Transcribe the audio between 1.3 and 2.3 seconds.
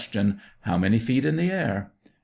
the air? A.